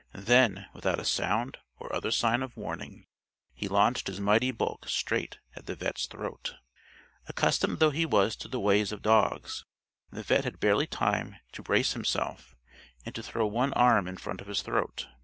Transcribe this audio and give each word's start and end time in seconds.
Then, 0.15 0.65
without 0.73 0.99
a 0.99 1.05
sound 1.05 1.59
or 1.77 1.93
other 1.95 2.09
sign 2.09 2.41
of 2.41 2.57
warning, 2.57 3.05
he 3.53 3.67
launched 3.67 4.07
his 4.07 4.19
mighty 4.19 4.49
bulk 4.49 4.89
straight 4.89 5.37
at 5.55 5.67
the 5.67 5.75
vet's 5.75 6.07
throat. 6.07 6.55
Accustomed 7.27 7.77
though 7.77 7.91
he 7.91 8.07
was 8.07 8.35
to 8.37 8.47
the 8.47 8.59
ways 8.59 8.91
of 8.91 9.03
dogs, 9.03 9.63
the 10.09 10.23
vet' 10.23 10.43
had 10.43 10.59
barely 10.59 10.87
time 10.87 11.35
to 11.51 11.61
brace 11.61 11.93
himself 11.93 12.55
and 13.05 13.13
to 13.13 13.21
throw 13.21 13.45
one 13.45 13.73
arm 13.73 14.07
in 14.07 14.17
front 14.17 14.41
of 14.41 14.47
his 14.47 14.63
throat. 14.63 15.07